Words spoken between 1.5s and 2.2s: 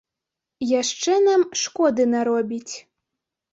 шкоды